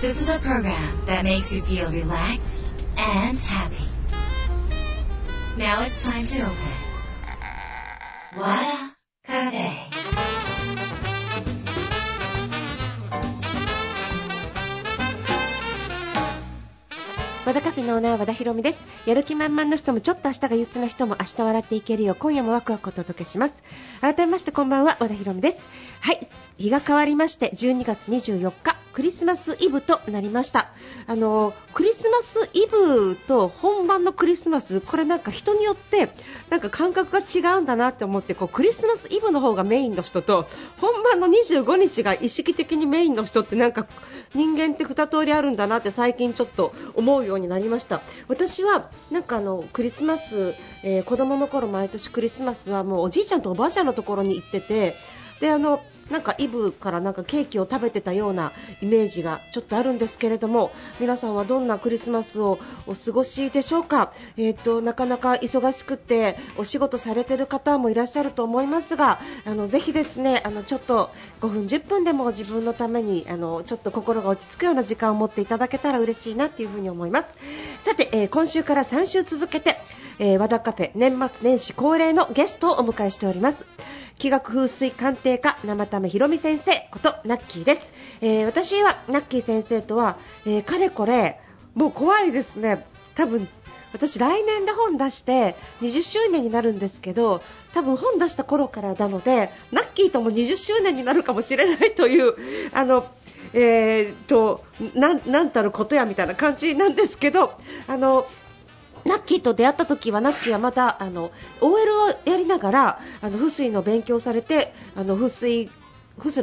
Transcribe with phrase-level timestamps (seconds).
[0.00, 3.84] This is a program that makes you feel relaxed and happy.
[5.58, 6.56] Now it's time to open.
[8.34, 9.90] Wada Cafe.
[17.44, 18.76] 和田カフェのオーナー和田博美です
[19.06, 23.62] やる気満々の人もちょっと明日が憂鬱な人も明日笑っていけるよう今夜もワクワクお届けします
[24.00, 25.68] 改めましてこんばんは和田博美です
[26.00, 26.20] はい
[26.58, 30.70] 日が変わりまして12月24日クリスマスイブとなりました。
[31.06, 36.10] あのクリスマスイブと本番のクリスマスこれなんか人によって
[36.48, 40.48] なんか感覚が違うんだなって思ってこうクリスマスイブの方がメインの人と
[40.78, 43.86] 本番の25日が意識的にメインの人ってなんか
[44.34, 48.00] 人間って2通りあるんだなって最近ちょっと思うようになりました。
[48.28, 54.96] 私はなんかあのクリスマス、えー、子供の頃毎年クリスマスはもうおじいちゃんとおばあちゃんのところに行ってて
[55.40, 77.36] であのなんかイブからなんかケーキを食べてたようなイメージがちょっとあるんですけれども皆さんはどんなクリスマスをお過ごしでしょうか、えーと、なかなか忙しくてお仕事されている方もいらっしゃると思いますがあのぜひですねあのちょっと5分、10分でも自分のためにあのちょっと心が落ち着くような時間を持っていただけたら嬉しいなというふに思います。
[77.84, 79.80] さて、えー、今週から3週続けて、
[80.18, 83.64] えー、和田カフェ年末年始恒例のゲストをお迎えしております。
[84.20, 91.40] 気学風水鑑定家生田目ひろみ先生ことナッキーです、えー、私はナッキー先生とは、えー、かれこれ
[91.74, 92.84] もう怖いですね。
[93.14, 93.48] 多分
[93.92, 102.34] 私来年で本出して20周年になるんですけど多分本出した頃からなのでナッキーとも20周年になるかもしれないという
[102.72, 103.06] あの
[103.52, 104.62] えーと、
[104.94, 108.26] なんたることやみたいな感じなんですけどあの
[109.04, 115.70] ナッキーと出会った時はナッキーはまたあの OL をやりながらあの風水の勉強されてあの風水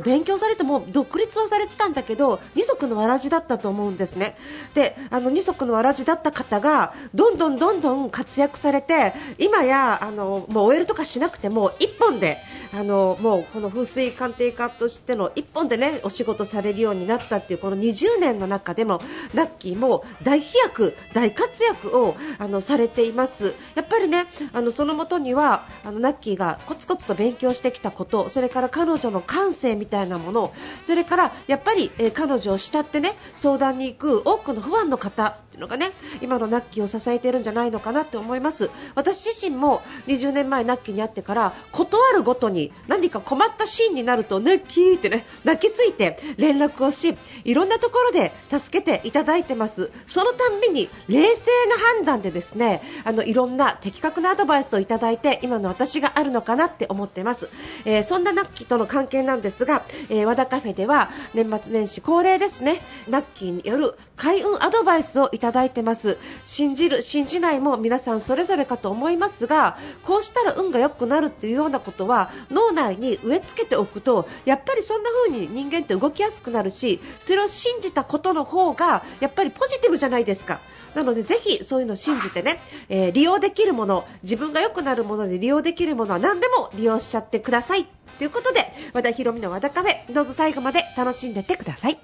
[0.03, 4.35] 勉強されても独立はされてたんだけど二足のわらじだったと思うんですね。
[4.73, 12.39] であの二足のわらじだった方がどんどんどんどん活躍されて今やあのもう OL とかしなくても1本で
[12.73, 19.01] あのもうこの風水鑑定家としての1本でねお仕事されるようになったっていうこの20年の中でも
[19.33, 23.53] ラッキーも大飛躍大活躍をあのされています。
[23.75, 35.91] やっぱりねあのそのもとにはあのナッキーがコツコツと勉強してきたことそれから彼女の感性みたいなものそれからやっぱり、えー、彼女を慕ってね相談に行く多くのファンの方っていうのがね
[36.21, 38.69] 今のナッキーを支えているんじゃないのかなって思います。
[38.95, 49.91] 私自身も20年前ナッキーに会ってから断るごとに何か困ったシーンになるとナッキーってね泣きついて連絡をしいろんなところで助けていただいてます。
[50.05, 57.49] そのたんびに冷静な判断でですねあのいろんな的確なアドバイスをいただいて今の私があるのかなって思ってます、
[57.85, 62.79] えー、そんなナッキーとの関係なんですですが、えー、和田カフェでは年末年始恒例ですね。
[63.09, 66.19] ナッキーによる開運アドバイスをいただいてます。
[66.43, 80.59] 信じる信じないも皆さんそれぞれかと思いますがこうしたら運が良くなるっていうようなことは脳内に植え付けておくとやっぱりそんな風に人間って動きやすくなるしそれを信じたことの方がやっぱりポジティブじゃないですか。
[80.93, 87.96] なのでぜひそういうのを信じてね、えー、利用できるもの自分が良くなるもので利用できるものは何でも利用しちゃってください。
[88.17, 91.99] ということで和田ヒ美の和田カフェどうぞ最後まで楽しんでってください。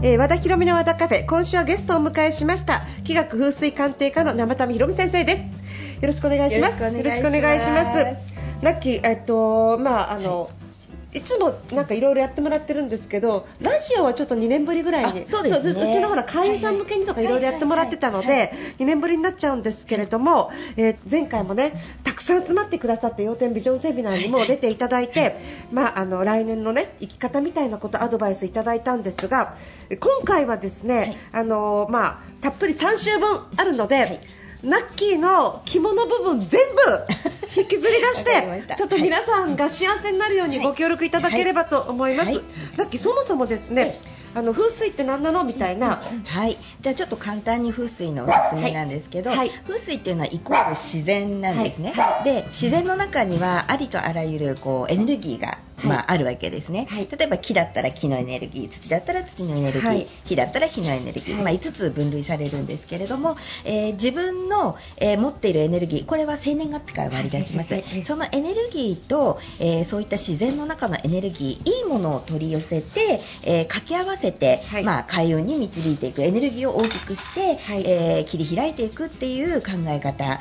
[0.00, 5.62] えー、和田博美の和田カフェ今週はゲストをお迎えしました気学風水鑑定家の生田博美先生です。
[6.00, 6.82] よろしくお願いします。
[6.82, 8.06] よろしくお願いします。
[8.62, 10.67] ナッキーえっとまああの、はい
[11.14, 21.72] いつもなんかいろいろやってもらってるんですけどラジオはちょっと2年ぶりぐらいにそうです、ね、うちのほら会員さん向けにとかいろいろやってもらってたので2年ぶりになっちゃうんですけれども、えー、前回もね
[22.04, 25.38] たくさん集まってくださって要点ビジョンセミナーにも出ていただいて、
[25.72, 29.56] まあ、あの来年のね生き方みたいなことアドバイスいただいたんですが
[30.00, 34.20] 今回はですね、あのまあ、たっぷり3週分あるので、
[34.62, 36.80] ナッキーの着物部分全部
[37.60, 42.36] 引きずり出してちょっと皆さんが幸せになるようにご協力いただければと思います、はい。
[42.36, 42.44] はい、
[42.76, 43.98] ナッキーそもそもですね、
[44.34, 45.44] あの風水って何なの？
[45.44, 46.58] みたいな、はい。
[46.80, 80.40] じゃあちょっと簡単に風水の説明なんですけど、はい、風水っていうのはイコール自然なんですね、はい、で自然の中にはありとあらゆるこうエネルギーがまあ、あるわけですね、はい、例えば木だったら木のエネルギー土だったら土のエネルギー、はい、火だったら火のエネルギー、はい、まあ、5つ分類されるんですけれども、えー、自分の、えー、持っているエネルギーこれは生年月日から割り出します、そのエネルギーと、えー、そういった自然の中のエネルギーいいものを取り寄せて、え掛け合わせて、まあ、開運に導いていくエネルギーを大きくして、え切り開いていくっていう考え方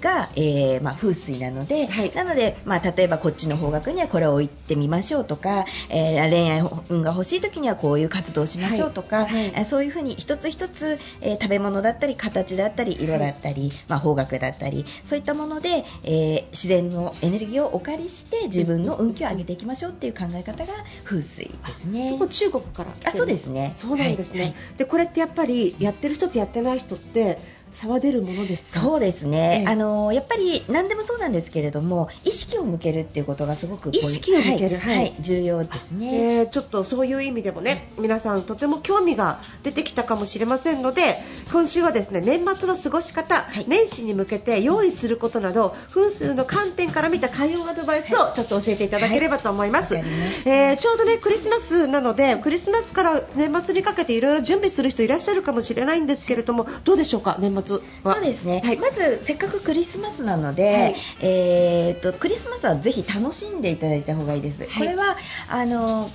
[0.00, 20.72] が、えまあ、風水なので、なので、まあ、例えばこっちの方角にはこれを置いてみましょうとか、えー、恋愛運が欲しい時にはこういう活動をしましょうとか、はいはい、そういうふうに一つ一つ、えー、食べ物だったり形だったり色だったり、はい、まあ、方角だったりそういったもので、えー、自然のエネルギーをお借りして自分の運気を上げていきましょうっていう考え方が
[21.04, 22.10] 風水ですね。
[22.10, 23.72] そこ中国からあそうですね。
[23.76, 24.54] そうなんですね。
[24.76, 27.38] でこれってやっぱりやってる人とやってない人って
[27.74, 41.16] 差は出るものですそうですね、ええ、あのやっぱり何でもそうなんですけれども意識を向けるっていうことがすごく意識を向ける、はい、はい、重要ですね、えー、ちょっとそういう意味でもね皆さんとても興味が出てきたかもしれませんので
[41.52, 50.04] 今週はですね年末の過ごし方、はい、年始に向けて用意することなど風水の観点から見た開運アドバイスをちょっと教えていただければと思います、はい、
[50.46, 57.36] えー、ちょうどねクリスマスなのでクリスマスから年末にかけていろいろ準備する人いらっしゃるかもしれないんですけれどもどうでしょうか？
[57.40, 57.63] 年末
[58.02, 64.64] はそうですね、はい、まずせっかくクリスマスなので、はい、えーと、クリスマスはぜひ楽しんでいただいた方がいいです。
[64.64, 65.16] これは
[65.48, 66.10] あの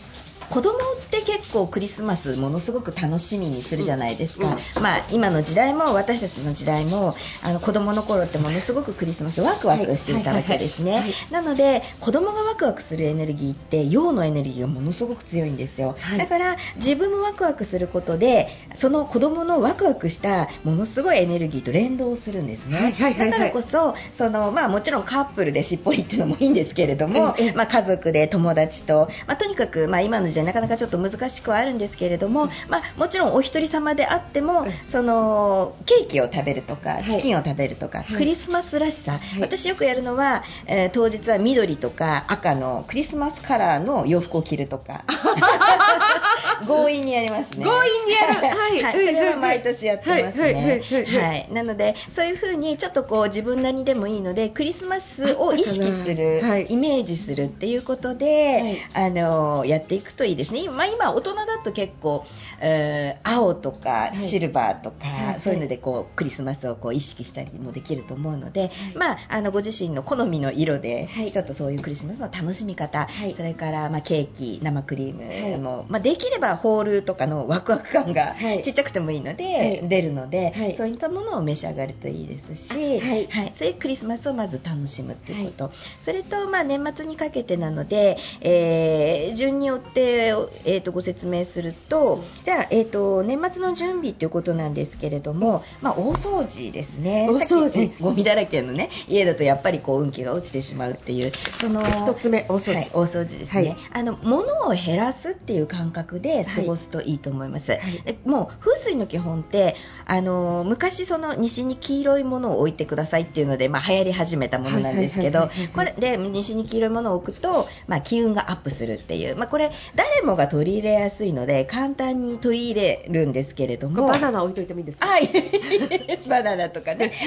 [0.50, 45.04] 子供って結構クリスマスものすごく楽しみにするじゃないですか、うん、まあ、今の時代も私たちの時代もあの子供の頃ってものすごくクリスマスワクワクしていたわけですね、なので子供がワクワクするエネルギーって陽のエネルギーがものすごく強いんですよ、はい、だから自分もワクワクすることでその子供のワクワクしたものすごいエネルギーと連動するんですね、だからこそその、まあ、もちろんカップルでしっぽりっていうのもいいんですけれども、まあ、家族で友達と、まあ、とにかく、まあ、今の時代なかなかちょっと難しくはあるんですけれども、まあ、もちろんお一人様であっても、そのケーキを食べるとかチキンを食べるとか、クリスマスらしさ、私よくやるのは、えー、当日は緑とか赤のクリスマスカラーの洋服を着るとか
[46.66, 47.66] 強引にやりますね。
[47.66, 48.58] 強引にやる。
[48.58, 50.82] はい、 はい、それは毎年やってますね。
[50.90, 60.68] はいなのでそういう風にちょっとこう自分なりでもいいのでクリスマスを意識する、はい、イメージするっていうことで、はい、あのやっていくといいですね。
[60.70, 62.26] まあ、今、大人だと結構、
[62.60, 83.30] えー、青とかシルバーとか、はい、そういうのでこうクリスマスをこう意識したりもできると思うので、はい、まあ、あのご自身の好みの色で、はい、ちょっとそういうクリスマスの楽しみ方、それから、まあ、ケーキ、生クリームも、まあ、できればホールとかのワクワク感がちっちゃくてもいいので、出るので、そういったものを召し上がるといいですし、はい。
[83.56, 83.72] そうい。
[83.72, 90.34] うクリスマスをまず楽しむということ、それと、まあ、年末にかけてなので、えー、順によって、
[90.66, 97.28] えーと、ご説明するとじゃあ、えーと、年末の準備ということなんですけれども、まあ、大掃除ですね。
[97.30, 109.76] 大掃除、ゴミだらけの、ね、家だとやっぱりこう運気が落ちてしまうっていうその1つ目大掃除、はい、大掃除ですね、はい、あの物を減らすっていう感覚で過ごすといいと思います、はい、もう風水の基本って
[110.06, 124.08] あの昔その西に黄色いものを置いてくださいっていうので、まあ、流行り始めたものなんですけどこれで西に黄色いものを置くと、まあ、機運がアップするっていう、まあ、これ誰もが取り入れやすいので簡単に取り入れるんですけれども。
[124.08, 125.08] バナナ置いといてもいいですか？
[125.08, 125.28] はい。
[126.28, 127.14] バナナとかね。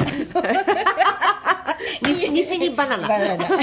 [2.02, 3.08] 西西にバナナ。
[3.08, 3.48] バナナ。
[3.52, 3.54] な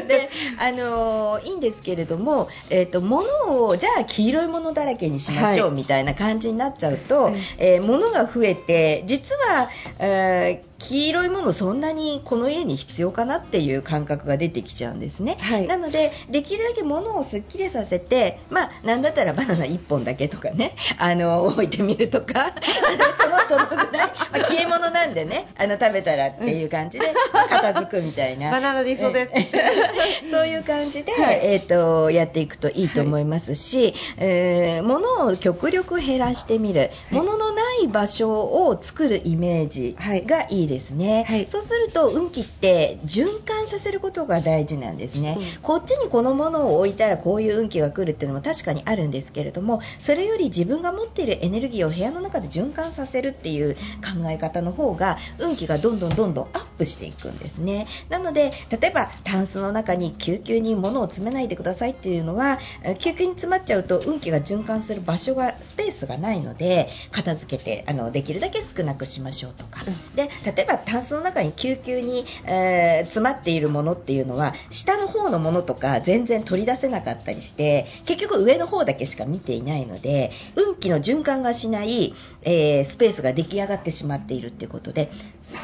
[0.00, 0.28] ので、
[0.58, 9.68] あのー、いいんですけれども、えっ、ー、と物をじゃあ黄色いものだらけにしましょう、みたいな感じになっちゃうと、はい、えー、物が増えて実は、
[9.98, 22.52] えー黄色いものそんなにこの家に必要かなっていう感覚が出てきちゃうんですね、はい、なのでできるだけ物をすっきりさせてまあなんだったらバナナ1本だけとかね あの置いてみるとか
[23.48, 28.50] そのそのぐらい、まあ、消え物なんでねあの食べたらっていう感じで片付くみたいな。
[28.50, 29.26] バナナでそうで。
[29.26, 29.32] す
[30.30, 57.86] そういう感じで、はい、えーと、やっていくといいと思いますし、はい、えー、物を極力減らしてみる、物のない場所を作るイメージがいいですですね、はい、そうすると運気って循環させることが大事なんですね、うん、こっちにこのものを置いたらこういう運気が来るっていうのも確かにあるんですけれどもそれより自分が持っているエネルギーを部屋の中で循環させるっていう考え方の方が運気がどんどんどんどんアップしていくんですね。
[58.08, 62.58] なので例えばタンスの中に救急に物を詰めないでくださいっていうのは
[62.98, 70.30] 救急に詰まっちゃうと運気が循環する場所がスペースがないので片付けてあのできるだけ少なくしましょうとか、うん、で
[70.62, 85.10] 例えばタンスの中に救急に、えー、詰まっているものっていうのは下の方のものとか全然取り出せなかったりして結局上の方だけしか見ていないので運気の循環がしない、えー、スペースが出来上がってしまっているっていうことで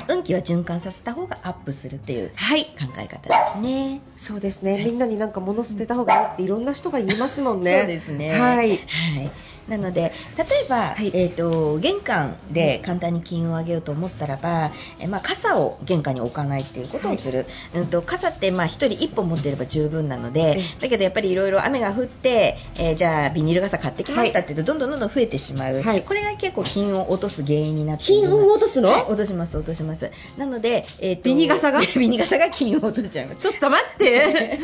[0.08, 2.34] 運気は循環させた方がアップするっていう考
[2.98, 7.78] え方ですね、はい、そうですね、みんなになんか物捨てた方がいいっていろんな人が言いますもんね。
[7.78, 8.30] そうですね。
[8.30, 8.78] はい、はい
[9.68, 14.70] なので例えば、はい、えーと、玄関で簡単に金運を上げようと思ったらば、
[15.00, 30.10] えまあ、傘を玄関に置かないっていうことをする、はい、うんと、傘って、まあ、1人1本持っていれば十分なので、だけどやっぱりいろいろ雨が降って、えー、じゃあビニール傘買ってきましたって言うと、どんどんどんどん増えてしまう、これが結構金運を落とす原因になって金運を落とすの、落とします落とします。
[30.36, 31.80] なので、えーと、ビニ傘が？
[31.96, 33.36] ビニ傘が金運を落としちゃいます。
[33.42, 34.58] ちょっと待って。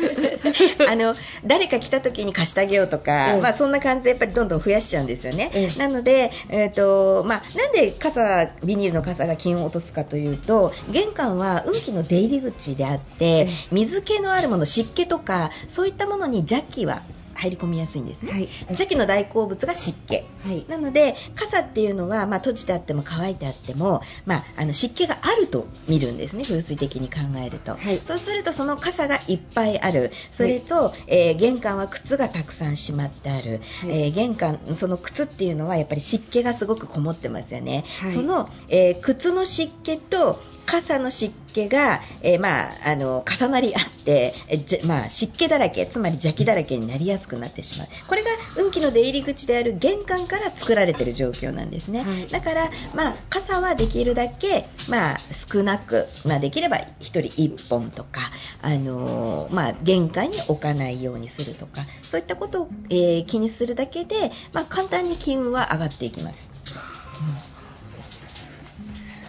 [0.89, 17.03] あの誰か来た時に貸してあげようとか、まあ、そんな感じでやっぱりどんどん増やしちゃうんですよね、なので、えーとまあ、なんで傘ビニールの傘が金を落とすかというと玄関は運気の出入り口であって水気のあるもの湿気とかそういったものに邪気は
[17.35, 26.43] 入り込みやすいんですね、はい、邪気の大好物が湿気、はい、なので傘っていうのは、まあ、閉じてあっても乾いてあっても、まあ、あの湿気があると見るんですね。
[26.43, 30.11] 風水的に考えると、はい、そうするとその傘がいっぱいある。
[30.31, 47.87] それと、えー、玄関は靴がたくさんしまってある、えー、玄関その靴っていうのはやっぱり湿気がすごくこもってますよね、その、えー、靴の湿気と傘の湿気が、えー、まあ、あの重なり合って、えー、まあ、湿気だらけつまり邪気だらけになりやすくなってしまう。
[48.07, 58.21] これが運気の出入り口である玄関から作られている状況なんですね、はい、だから、まあ、傘はできるだけ、まあ、少なく、まあ、できれば1人1本とか、
[58.61, 66.49] あのー、まあ、玄関に置かないようにするとかそういったことを、えー、気にするだけで、まあ、簡単に金運は上がっていきます。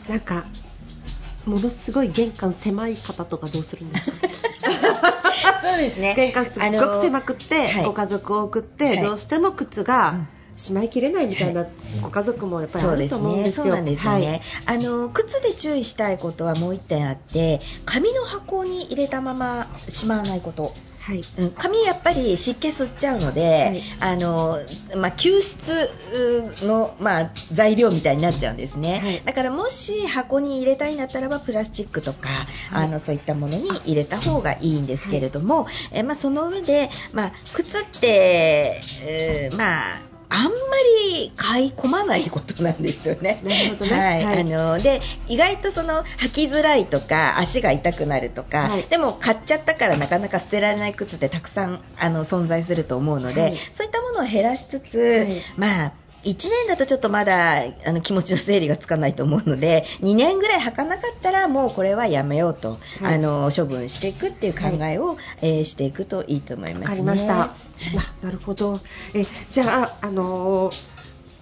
[0.06, 0.44] うん、なんか
[1.46, 4.16] ものすごい玄関狭い方とかどうするんですか？
[5.62, 6.14] そうですね。
[6.14, 10.26] 玄関すっごく狭くて、ご家族を送って、どうしても靴が、
[10.56, 11.66] しまいきれないみたいな
[12.02, 13.64] ご家族もやっぱりあると思うんですよ。
[13.64, 14.42] そうなんですよね。
[14.64, 20.72] はい、あの靴で注意したいことはもう1点あって、紙の箱に入れたまましまわないこと。
[21.06, 24.58] はい、うん、髪やっぱり湿気吸っちゃうので、はい、あの
[24.96, 25.88] まあ、吸湿
[26.66, 32.28] の、まあ、材料みたいになっちゃうんですね、はい、だからもし箱に入れたいんだったらばプラスチックとか、
[32.72, 40.50] あのそういったものに入れた方がいいんですけれども、えまあ、その上で、まあ、靴って、えー、まああんま
[41.10, 43.40] り買い込まないことなんですよね。
[43.44, 43.92] なるほどね。
[43.92, 44.24] はい。
[44.24, 55.92] はい、あので意外とその履きづらいとか足が痛くなるとか、はい、でも買っちゃったからなかなか捨てられない靴ってたくさんあの存在すると思うので、はい、そういったものを減らしつつ、まあ。
[56.26, 67.54] 1年だとちょっとまだあの気持ちの整理がつかないと思うので2年ぐらい履かなかったらもうこれはやめようと、はい、あの処分していくっていう考えを、はい、えー、していくといいと思います、ね、かりました。
[68.22, 68.80] なるほど。
[69.14, 70.95] えじゃああのー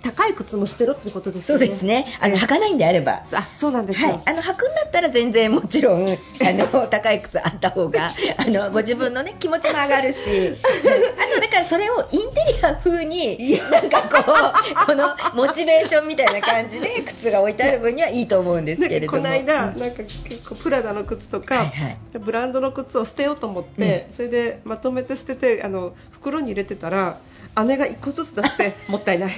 [0.04, 1.58] 高い靴も捨てろってことですね。
[1.58, 2.04] そうですね。
[2.20, 3.22] あの、履かないんであれば。
[3.32, 4.08] あ、そうなんですよ。
[4.08, 14.34] はい、あの、履くんだったら全然もちろん、 あの、高い靴あった方が、あの、ご自分のね、気持ちも上がるし、 あと、だからそれをインテリア風に、なんかこ
[14.82, 19.12] う、このモチベーションみたいな感じで靴が置いてある分にはいいと思うんですけれども。
[19.12, 27.16] この間、なんか結構プラダの靴とか、はいはい、ブランドの靴を捨てようと思って、うん、それでまとめて捨てて、あの、袋に入れてたら、
[27.62, 29.32] 姉が1個ずつ出して もったいない。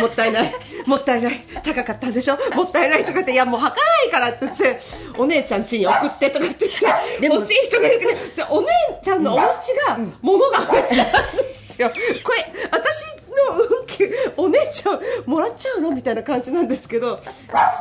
[0.00, 0.52] もったいない。
[0.86, 1.40] もったいない。
[1.64, 2.38] 高かったんでしょ？
[2.54, 4.80] もったいないとかっていやもうはかないからって言って
[5.16, 8.06] お姉ちゃん家に送ってとかって言って欲しい人がいるけ
[8.42, 8.68] どお姉
[9.02, 9.42] ちゃんのお家
[9.88, 11.90] が物が増えたんですよ。
[12.24, 14.04] これ私の運気
[14.36, 15.90] お姉ちゃんもらっちゃうの？
[15.90, 17.20] みたいな感じなんですけど。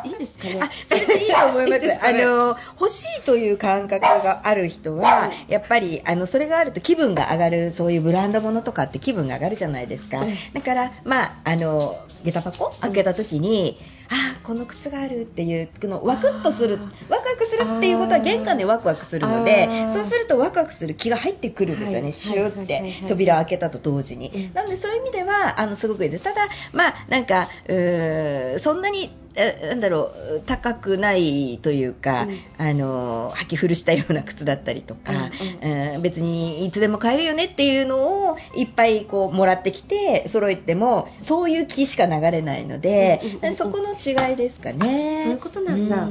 [0.06, 0.60] いいですかね。
[0.62, 7.72] あそれでいいと思います、ね、あの欲しいという感覚がある人はやっぱりあのそれがあると気分が上がる。
[7.72, 12.72] そういうブランド物とかって気分が上がるじゃないですか、だからまああの下駄箱？
[12.82, 13.80] 開けた時に、
[14.12, 26.24] あこの靴があるっていうのワクッとするワクワクするっていうことは玄関でワクワクするのでそうするとワクワクする気が入ってくるんですよね、はい、シューって扉を開けたと同時に、なのでそういう意味ではあのすごくいいです。
[26.24, 32.26] ただまあなんかうそんなになんだろう高くないというか、う
[32.64, 35.14] ん、あの履き古したような靴だったりとか、
[35.64, 43.22] うんうん、別にいつでも買えるよねっていうのをいっぱいこうもらってきて揃えてもそういう気しか流れないので、
[43.58, 45.22] そこの違いですかね。
[45.24, 46.08] そういうことなんだ。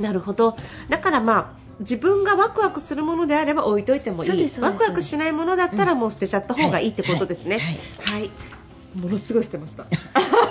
[0.00, 0.56] なるほど。
[0.88, 4.50] だからまあ自分がワクワクするものであれば置いといてもいい。
[4.60, 7.58] ワクワクしないものだったらもう捨てちゃった方がいいってことですね、
[8.04, 8.30] はい、はい。
[8.94, 9.86] ものすごい捨てました。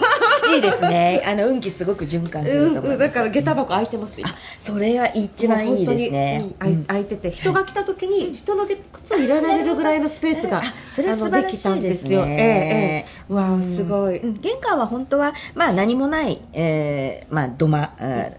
[0.56, 1.24] いいですね。
[1.26, 2.92] あの運気すごく循環すると思います。
[2.94, 4.28] うん、だから下駄箱開いてますよ。
[4.60, 6.54] それは一番いいですね。
[6.62, 10.64] うん、開いてて人が来た時に人の靴を入れられるぐらいのスペースが、
[10.96, 12.26] それ素晴らしいですよ。
[12.26, 17.92] ええええ、わあすごい、玄関は本当はまあ何もない、えー、まあ土間、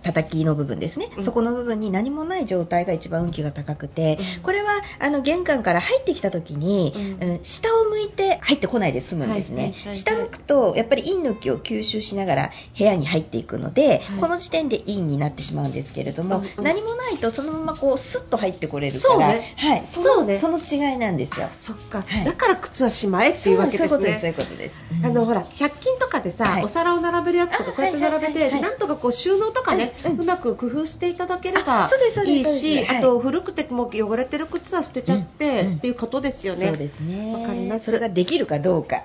[0.02, 1.09] 叩きの部分ですね。
[1.21, 6.94] そこの部分に何もない状態が一番運気が高くて、これはあの玄関から入ってきた時に、
[7.42, 9.75] 下を向いて入ってこないで済むんですね。
[9.92, 21.49] 下向くとやっぱり陰の気を吸収しながら部屋に入っていくので、はい、この時点で陰になってしまうんですけれども、うんうん、何もないとそのままこうスッと入ってこれるから、ね、はい、そうね、その違いなんですよ。
[21.52, 24.18] そっか、はい、だから靴はしまえっていうわけですね。
[24.20, 24.76] そういうことです。
[25.02, 31.90] あのほら100均とかでさ、はい、お皿を並べるやつとかこうやって並べて、なんとかこう収納とかね、うまく工夫していただければ
[32.26, 36.68] いいし、あと古くても汚れてる靴は捨てちゃって、っていうことですよね。
[36.68, 37.34] そうですね。
[37.34, 37.87] わかります。
[37.87, 39.04] それができるかどうか。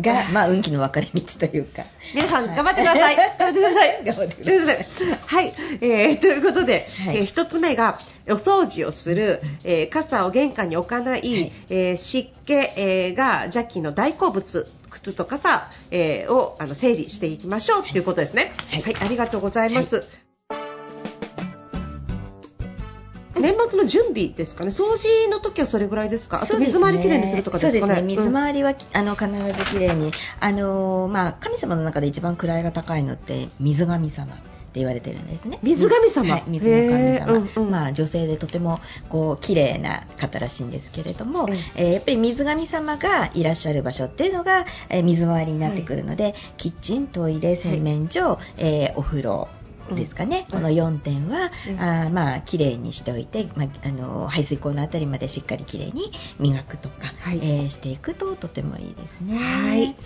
[0.00, 1.84] が、まあ、運気の分かれ道というか。
[2.14, 3.16] 皆さん、頑張ってください。
[3.16, 4.04] 頑張ってください。
[4.04, 4.86] 頑張ってください。
[5.26, 5.52] はい。
[5.80, 18.52] えー、ということで、はい、えー、一つ目が、お掃除をする、えー、傘を玄関に置かない、はい、えー、湿気、えー、がジャッキーの大好物、靴と傘、えー、をあの整理していきましょうということですね。
[18.70, 20.04] はい、はい、ありがとうございます。
[23.44, 28.02] 年末の準備ですかね、掃除の時はそれぐらいですか、あと水回りきれいにするとかですかね、ね。
[28.02, 34.34] 水回りは、うん、あの必ずきれいに、あのまあ、神様の中で一番位が高いのって水神様。
[34.34, 35.60] って言われてるんですね。
[35.62, 49.48] 水神様、はい、水の神様、うんうん、まあ女性でとてもこう綺麗な方らしいんですけれども、うん、えー、やっぱり水神様がいらっしゃる場所っていうのが、えー、水回りになってくるので、はい、キッチン、トイレ、洗面所、はい、えー、お風呂。
[49.92, 59.36] ですかね、うん、この4点は、うん、あまあ綺麗にしておいて、まあ、あの排水溝のあたりまでしっかり綺麗に磨くとか、はい、えー、していくととてもいいですね。
[59.36, 59.96] はい、はい、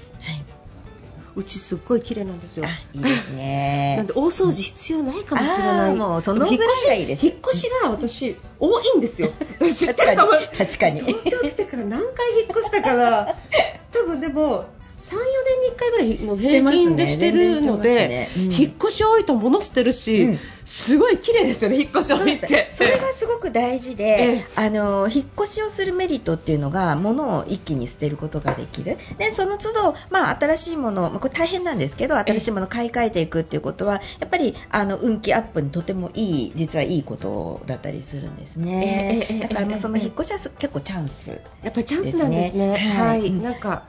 [1.39, 2.67] うちすっごい綺麗なんですよ。
[2.93, 3.95] いいですね。
[3.99, 5.95] なんで大掃除必要ないかもしれない。
[5.95, 7.11] もうそのぐらいが。
[7.11, 9.31] 引っ越しが私多いんですよ。
[9.61, 10.19] 確かに。
[10.59, 11.01] 確かに。
[11.01, 13.37] 東京来てから何回引っ越したから、
[13.93, 14.67] 多分でも
[15.09, 22.69] 34年に1回ぐらいもう平均でしてるので、ねうん、引っ越し多いと物捨てるし、うん、すごい綺麗ですよね引っ越し多いって。
[22.73, 28.99] それがすごく大事で、あの引っ越しをするメリットっていうのが物を一気に捨てることができる。
[29.19, 42.77] でその都度、まあ、新しいもの、まあ、これ大変なんですけど新しいものを買い替えていくっていうことはやっぱりあの運気アップにとてもいい実はいいことだったりするんですね、だからその引っ越しは結構チャンス、ね、やっぱりチャンスなんですね。
[42.77, 43.89] はい、なんか、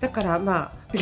[0.00, 0.55] だからまあ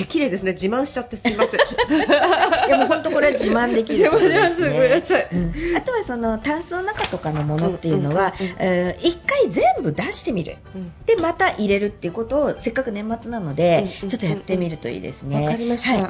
[0.08, 0.52] 綺麗ですね。
[0.52, 1.60] 自慢しちゃってすみません。
[2.66, 3.98] いやもう本当これは自慢できる。
[3.98, 15.58] です、ねうん、あとはそのタンスの中とかのものっていうのは一、えー、回全部出してみる、うん、でまた入れるっていうことをせっかく年末なので、うん、ちょっとやってみるといいですね、はい、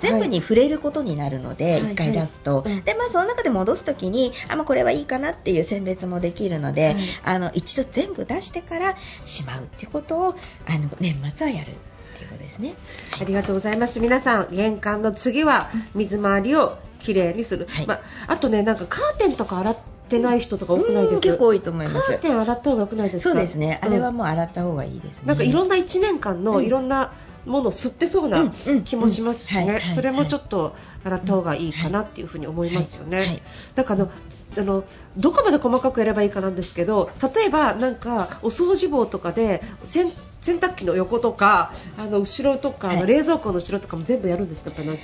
[0.01, 2.73] 全部に触れることになるので、一、回出すと、はい。
[2.73, 11.73] はい、でまあその中で戻すときにあまあこれはいいかなっていう選別もできるので、あの一度全部出してからしまうっていうことをあの年末はやる
[12.15, 12.75] ということですね、
[13.21, 14.01] ありがとうございます。
[14.01, 21.21] 皆さん玄関の次は水回りをきれいにする、はい、まあ、あとねなんかカーテンとか洗ってない人とか多くないです？
[21.21, 22.07] 結構多いと思います。
[22.13, 23.35] カーテン洗った方が良くないですか？
[23.35, 25.23] そうですね、あれはもう洗った方がいいですね。
[25.27, 27.13] なんかいろんな1年間のいろんな
[27.47, 28.51] ものを吸ってそうな
[28.85, 33.43] 気もしますしね、それもちょっと洗った方がいいかなっていうふうに思いますよね、はいはい、
[33.75, 34.11] なんかあの
[34.57, 34.85] あの
[35.19, 44.71] どこまで細かくやればいいかなんですけど例えばなんかお掃除棒とかで洗洗濯機の横とかあの後ろとか、はい、冷蔵庫の後ろとかも全部やるんですか？
[44.71, 44.97] やっ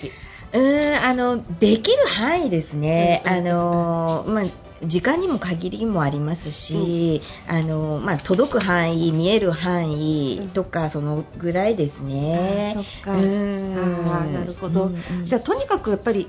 [0.53, 4.45] ぱうんあのできる範囲ですね、うんうん、あのまあ
[4.83, 12.73] 時間にも限りもありますし、うん、あのまあ、届く範囲、見える範囲とか、うん、そのぐらいですね。
[12.75, 13.13] そっか。
[13.13, 16.29] あなるほど、うんうん、じゃあとにかくやっぱり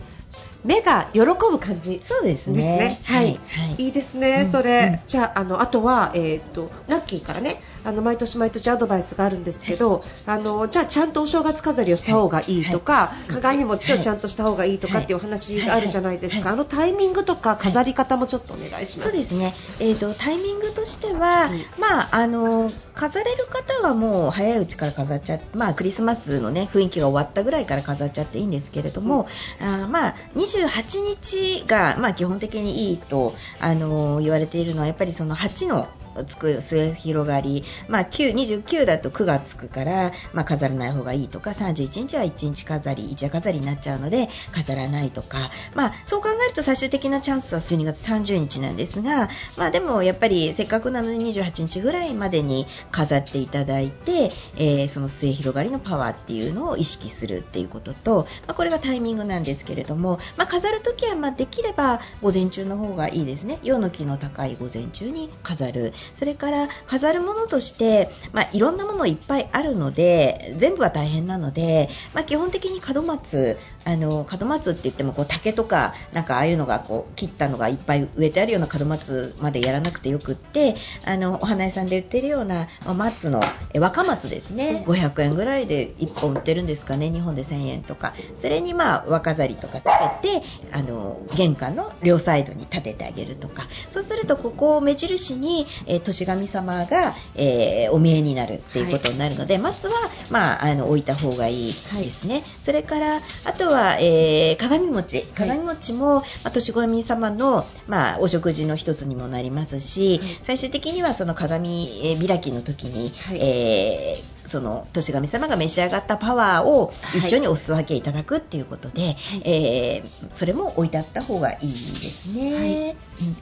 [0.64, 2.18] 目が喜ぶ感じですね。
[2.18, 3.00] そうですね。
[3.04, 3.32] はい、は
[3.78, 5.00] い、いいですね、それ。
[5.02, 16.52] うん、じゃあ、あの、あとは、えっ、ー、と、ラッキーからね、あの、毎年毎年アドバイスがあるんですけど、はい、あの、じゃあ、ちゃんとお正月飾りをした方がいいとか、はい、鏡餅をちゃんとした方がいいとかっていうお話があるじゃないですか。
[16.52, 19.10] あのタイミングとか飾り方もちょっとお願いします。
[19.10, 19.54] そうですね。
[19.80, 29.28] えっ、ー、と、タイミングとしては、うん、まあ、あの、飾れる方はもう早いうちから飾っちゃって、まあ、クリスマスのね、雰囲気が終わったぐらいから飾っちゃっていいんですけれども、
[29.60, 35.88] うん、あまあ、28日が、まあ、基本的にいいと、あの言われているのはやっぱりその8の
[36.26, 45.38] つく末広がり、まあ、29だと9がつくから、まあ、飾らない方がいいとか31日は1日飾り一夜飾りになっちゃうので飾らないとか、
[45.76, 63.60] まあ、そう考えると最終的なチャンスは12月30日なんですが、まあ、でもやっぱりせっかくなので28日ぐらいまでに飾っていただいて、えー、その末広がりのパワーっていうのを意識するっていうことと、まあ、これがタイミングなんですけれども、まあ、飾るときはまできれば午前中の方がいいですね。
[63.64, 65.94] 陽の気の高い午前中に飾る。
[66.16, 83.42] それから飾るものとして、まあ、いろんなものいっぱいあるので全部は大変なので、まあ、基本的に門松あの門松って言ってもこう竹とかなんかああいうのがこう切ったのがいっぱい植えてあるような門松までやらなくてよくってあのお花屋さんで売ってるような松の
[83.76, 84.84] 若松ですね。
[84.86, 88.14] 500円ぐらいで1本売ってるんですかね日本で1000円とか。
[88.36, 89.84] それにまあ若ざりとかつ
[90.22, 93.68] けてあの玄関の両サイドに立ててあげるとか。
[93.90, 99.94] そうするとここを目印に、えー、年神様が、えー、お見えになるっていうことになるので、はい、松は、
[100.30, 101.74] まあ、あの置いた方がいいで
[102.10, 105.24] すね、はい、それからあとは、えー、鏡餅。
[105.36, 122.90] 鏡餅も、まあ、年神様の、まあ、お食事の一つにもなりますし、はい、最終的にはその鏡開きの時に、はい、えーその年神様が召し上がったパワーを一緒にお裾分けいただくっていうことで、はい、えー、それも置いてあった方がいいですね、はい。
[122.90, 122.96] うん、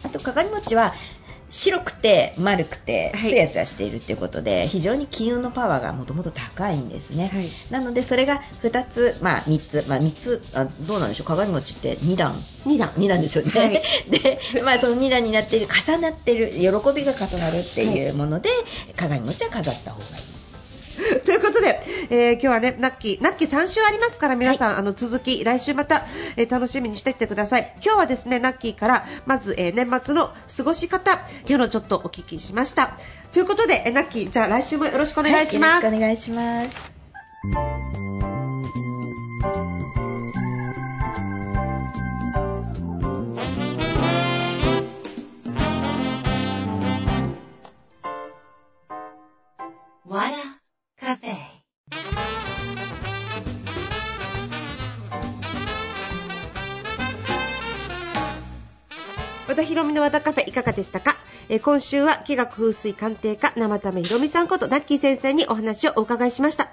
[0.04, 0.94] あと鏡餅は
[1.50, 11.28] 白くて丸くてつやつやしているということで、はい、非常に金運のパワーがもともと高いんですね、はい、なのでそれが2つ、まあ、3つ、まあ、3つあどうなんでしょう？
[11.28, 12.34] 鏡餅って2段。
[12.66, 13.82] 2段 ,2 段ですよね、はい、
[14.12, 16.60] で、まあ、その2段になっている重なっている喜
[16.94, 18.50] びが重なるっていうもので、
[18.98, 20.39] 鏡餅は飾った方がいい
[21.30, 27.72] ということで、えー、今日はね、ナッキー、ナッキー3週ありますから、皆さん、はい、あの、続き、来週また、えー、楽しみにしていってください。
[27.86, 32.98] 今日はですね、ナッキーから、まず、えー、年末の過ごし方、っていうのをちょっとお聞きしました。
[33.32, 35.86] ということで、えー、ナッキー、じゃあ来週もよろしくお願いします。
[35.86, 37.90] はい、よろしくお願いします。
[50.10, 50.59] What
[51.10, 51.36] カフェ。
[59.48, 61.16] 和田博美の和田カフェいかがでしたか、
[61.50, 66.70] えー、今週は気学風水鑑定家生田目ひろみさんことナッキー先生にお話をお伺いしました。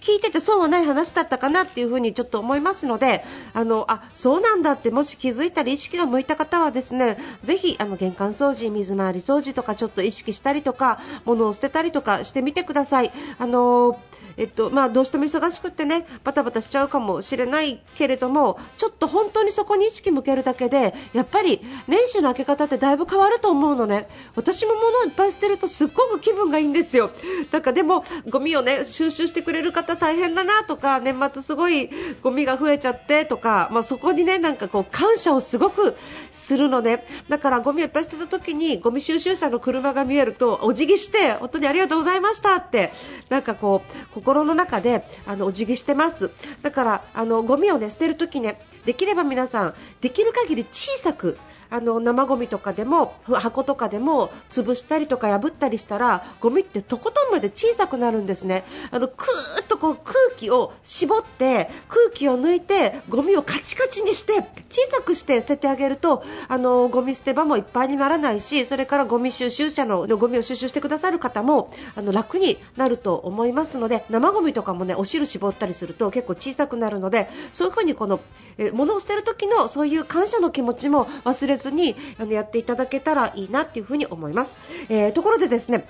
[0.00, 13.12] 聞いてて損はない話だったかなっていうふうにちょっと思いますのであのあそうなんだってもし気づいたり意識が向いた方はですねぜひあの玄関掃除、水回り掃除とかちょっと意識したりとか物を捨てたりとかしてみてください。
[13.38, 13.98] あの
[14.36, 27.10] えっとまあ、どうしても忙しくってねバタバタしちゃうかもしれないけれどもちょっと本当にそこに意識向けるだけでやっぱり年始の明け方ってだいぶ変わると思うのね私も物をいっぱい捨てるとすっごく気分がいいんですよ
[27.50, 31.90] だからでもゴミをね収集してくれる方大変だなとか年末すごい
[32.22, 35.96] ゴミが増えちゃってとか、まあ、そこにねなんかこう感謝をすごく
[36.30, 37.04] するのね。
[37.28, 42.92] だからゴミをいっぱい捨てた時にゴミ収集車の車が見えるとお辞儀して本当にありがとうございましたって
[43.28, 46.30] なんかこう心の中であのお辞儀してます。
[46.62, 51.38] だからあのゴミをね捨てる時ねできれば皆さんできる限り小さく
[51.72, 58.64] あの生ゴミとかでも箱とかでも潰したりとか破ったりしたらゴミってとことんまで小さくなるんですね。
[58.90, 64.34] あのクーッとこう空気を絞って空気を抜いてゴミをカチカチにして
[64.68, 78.20] 小さくして捨ててあげるとあのゴミ捨て場もいっぱいにならないしそれからゴミ収集車のゴミを収集してくださる方もあの楽になると思いますので生ゴミとかもねお汁絞ったりすると結構小さくなるのでそういう風にこの
[78.58, 84.58] え物を捨てる時のそういう感謝の気持ちも忘れずにあのやっていただけたらいいなっていうふに思います。
[84.88, 85.86] えー、ところでですね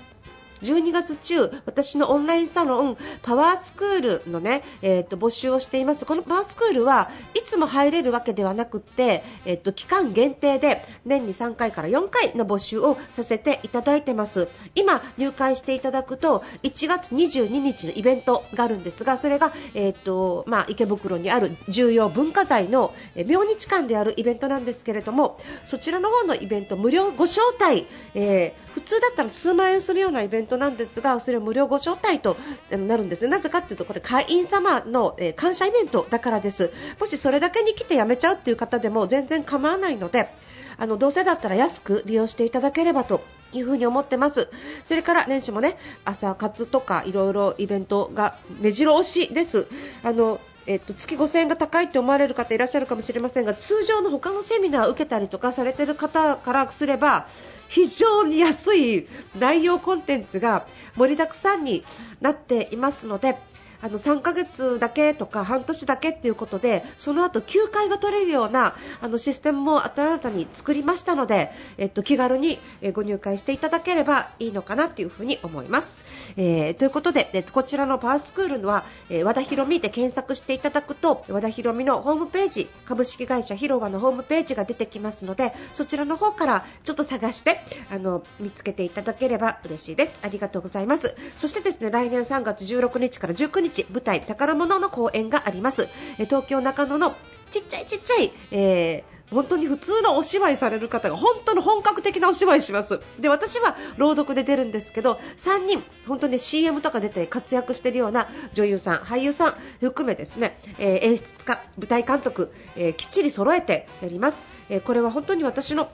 [0.63, 6.05] 12月中、私のオンラインサロンパワースクールのね、えー、と募集をしています。
[6.05, 14.47] このパワースクールはいつも入れるわけではなくって、えー、と期間限定で年に3回から4回の募集をさせていただいてます。
[14.75, 32.37] 今入会していただくと1月22日のイベントがあるんですが、それが、えーとまあ、池袋にある重要文化財の明日館であるイベントなんですけれども、そちらの方のイベント無料ご招待、えー、普通だったら数万円するようなイベントトなんですがそれを無料ご招待と
[32.71, 40.29] なるんですねなぜかというとこれ会員様の、え感謝イベントだからですもしそれだけに来てやめちゃうという方でも全然構わないので
[40.77, 43.21] あのどうせだったら安く利用していただければと
[43.53, 44.49] いうふうに思ってます。
[44.85, 49.67] それから年始もね朝活とかいろいろイベントが目白押しです。
[50.03, 57.27] あのえっと、月5000円が高いと思われる方いらっしゃるかもしれませんが通常の他のセミナーを受けたりとかされている方からすれば
[57.67, 61.83] 非常に安い内容コンテンツが盛りだくさんに
[62.21, 63.37] なっていますので
[63.83, 72.59] あの3ヶ月だけとか半年だけっていうことでその後休会が取れるようなあのシステムも新たに作りましたので、えっと、気軽に
[72.93, 76.03] ご入会していただければいいのかなというふに思います。
[76.37, 90.19] えー、ということで、えっとこちらのパワースクールは、え和田ひろみで検索していただくと和田ひろみのホームページ株式会社広場のホームページが出てきますのでそちらの方からちょっと探してあの見つけていただければ嬉しいです。
[90.21, 91.15] ありがとうございます。
[91.35, 95.89] そしてですね来年3月16日から19日日舞台宝物の公演があります。
[96.19, 97.15] 東京中野の
[97.51, 103.01] ちっちゃいちっちゃい、えー本当に普通のお芝居される方が本当の本格的なお芝居します。
[103.19, 115.89] で私は朗読で出るんですけど3人本当に CM とか出て活躍しているような女優さん俳優さん含めですね、えー、演出家舞台監督、えー、きっちり揃えてやります、え、これは本当に私の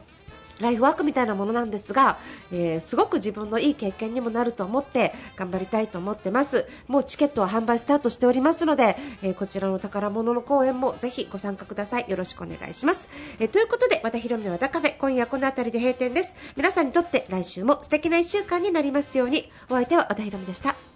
[0.60, 2.18] ライフワークみたいなものなんですが、
[2.52, 6.68] えー、すごく自分のいい経験にもなると思って頑張りたいと思ってます。
[6.88, 12.06] もうチケットは販売スタートしておりますので、えー、こちらの宝物の公演もぜひご参加ください。
[12.08, 16.36] よろしくお願いします、えー、ということで和田ひろみの和田カフェ今夜この辺りで閉店です。
[16.56, 19.52] 皆さんにとって来週も素敵な1週間になりますように。
[19.70, 20.89] お相手は和田ひろみでした。